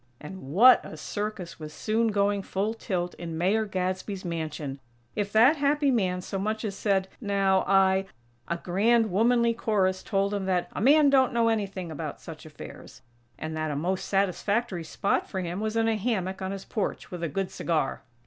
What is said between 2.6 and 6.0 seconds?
tilt in Mayor Gadsby's mansion! If that happy